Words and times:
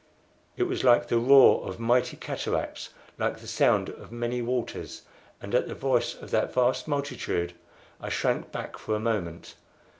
It 0.57 0.63
was 0.63 0.83
like 0.83 1.09
the 1.09 1.19
roar 1.19 1.63
of 1.67 1.79
mighty 1.79 2.17
cataracts, 2.17 2.89
like 3.19 3.37
the 3.37 3.45
sound 3.45 3.89
of 3.89 4.11
many 4.11 4.41
waters; 4.41 5.03
and 5.39 5.53
at 5.53 5.67
the 5.67 5.75
voice 5.75 6.15
of 6.19 6.31
that 6.31 6.51
vast 6.51 6.87
multitude 6.87 7.53
I 7.99 8.09
shrank 8.09 8.51
back 8.51 8.79
for 8.79 8.95
a 8.95 8.99
moment. 8.99 9.53